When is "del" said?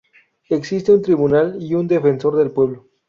2.35-2.49